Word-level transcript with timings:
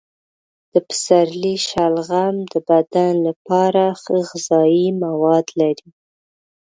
د 0.73 0.75
پسرلي 0.87 1.55
شلغم 1.69 2.35
د 2.53 2.55
بدن 2.69 3.13
لپاره 3.27 3.83
ښه 4.01 4.15
غذايي 4.29 4.87
مواد 5.03 5.47
لري. 5.59 5.89